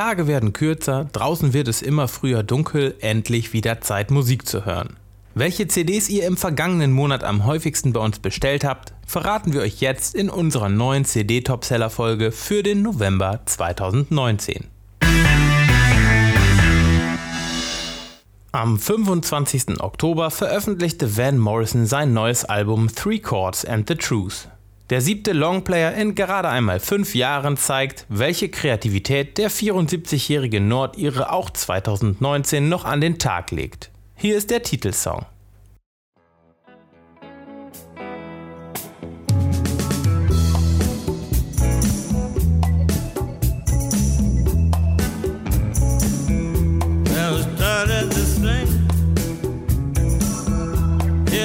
[0.00, 4.96] Tage werden kürzer, draußen wird es immer früher dunkel, endlich wieder Zeit Musik zu hören.
[5.34, 9.82] Welche CDs ihr im vergangenen Monat am häufigsten bei uns bestellt habt, verraten wir euch
[9.82, 14.68] jetzt in unserer neuen CD-Topseller-Folge für den November 2019.
[18.52, 19.82] Am 25.
[19.82, 24.48] Oktober veröffentlichte Van Morrison sein neues Album Three Chords and the Truth.
[24.90, 31.48] Der siebte Longplayer in gerade einmal fünf Jahren zeigt, welche Kreativität der 74-jährige Nordire auch
[31.50, 33.92] 2019 noch an den Tag legt.
[34.16, 35.24] Hier ist der Titelsong.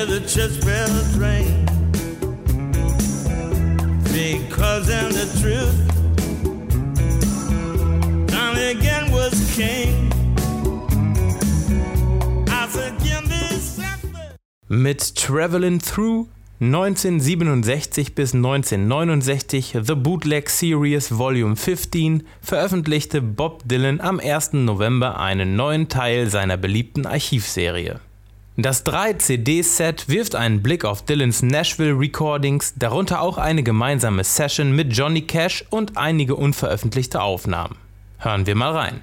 [0.07, 1.64] the church bells ring
[5.41, 5.75] truth
[8.69, 10.11] again was king
[14.67, 16.27] Mit Travelin' Through
[16.59, 24.53] 1967 bis 1969 The Bootleg Series Volume 15 veröffentlichte Bob Dylan am 1.
[24.53, 27.99] November einen neuen Teil seiner beliebten Archivserie.
[28.57, 34.95] Das 3-CD-Set wirft einen Blick auf Dylans Nashville Recordings, darunter auch eine gemeinsame Session mit
[34.95, 37.75] Johnny Cash und einige unveröffentlichte Aufnahmen.
[38.17, 39.01] Hören wir mal rein.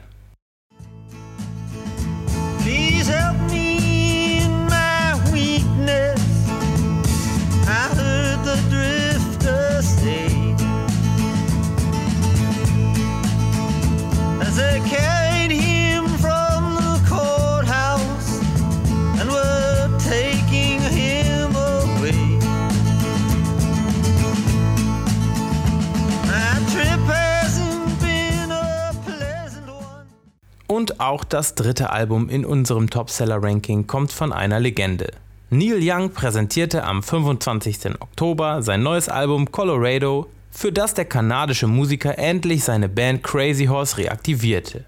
[30.73, 35.11] Und auch das dritte Album in unserem Topseller-Ranking kommt von einer Legende.
[35.51, 38.01] Neil Young präsentierte am 25.
[38.01, 43.99] Oktober sein neues Album Colorado, für das der kanadische Musiker endlich seine Band Crazy Horse
[43.99, 44.87] reaktivierte.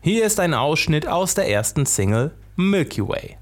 [0.00, 3.36] Hier ist ein Ausschnitt aus der ersten Single Milky Way.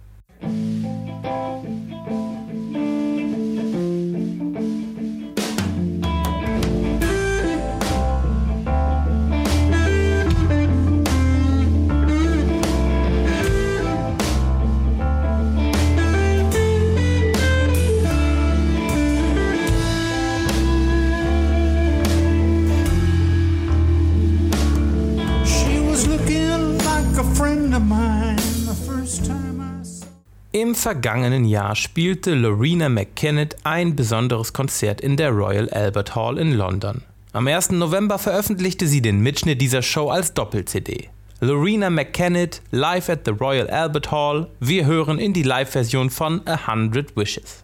[30.52, 36.52] Im vergangenen Jahr spielte Lorena McKennitt ein besonderes Konzert in der Royal Albert Hall in
[36.52, 37.02] London.
[37.32, 37.72] Am 1.
[37.72, 41.08] November veröffentlichte sie den Mitschnitt dieser Show als Doppel-CD.
[41.40, 44.46] Lorena McKennitt live at the Royal Albert Hall.
[44.60, 47.63] Wir hören in die Live-Version von A Hundred Wishes.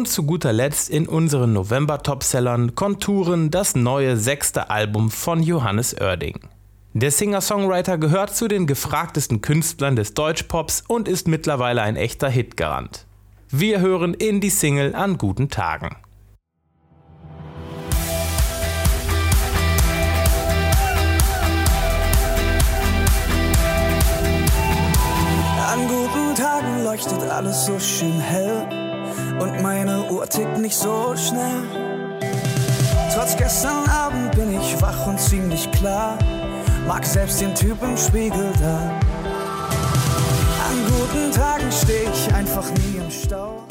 [0.00, 6.40] Und zu guter Letzt in unseren November-Topsellern Konturen das neue sechste Album von Johannes Oerding.
[6.94, 13.04] Der Singer-Songwriter gehört zu den gefragtesten Künstlern des Deutschpops und ist mittlerweile ein echter Hitgarant.
[13.50, 15.94] Wir hören in die Single an guten Tagen.
[25.70, 28.79] An guten Tagen leuchtet alles so schön hell
[29.40, 31.62] und meine Uhr tickt nicht so schnell.
[33.12, 36.18] Trotz gestern Abend bin ich wach und ziemlich klar,
[36.86, 39.00] mag selbst den Typ im Spiegel da.
[40.68, 43.64] An guten Tagen steh ich einfach nie im Stau.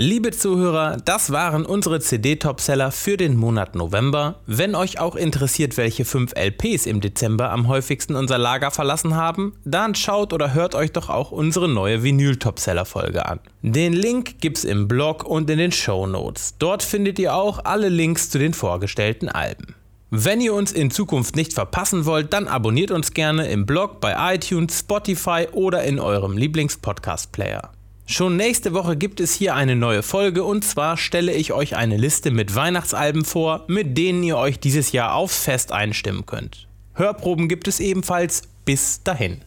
[0.00, 4.36] Liebe Zuhörer, das waren unsere CD-Topseller für den Monat November.
[4.46, 9.54] Wenn euch auch interessiert, welche 5 LPs im Dezember am häufigsten unser Lager verlassen haben,
[9.64, 13.40] dann schaut oder hört euch doch auch unsere neue Vinyl-Topseller-Folge an.
[13.62, 16.54] Den Link gibt's im Blog und in den Show Notes.
[16.60, 19.74] Dort findet ihr auch alle Links zu den vorgestellten Alben.
[20.10, 24.36] Wenn ihr uns in Zukunft nicht verpassen wollt, dann abonniert uns gerne im Blog, bei
[24.36, 27.72] iTunes, Spotify oder in eurem Lieblings-Podcast-Player.
[28.10, 31.98] Schon nächste Woche gibt es hier eine neue Folge und zwar stelle ich euch eine
[31.98, 36.68] Liste mit Weihnachtsalben vor, mit denen ihr euch dieses Jahr aufs Fest einstimmen könnt.
[36.94, 38.44] Hörproben gibt es ebenfalls.
[38.64, 39.42] Bis dahin.